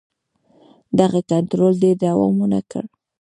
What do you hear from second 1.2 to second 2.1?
کنټرول ډېر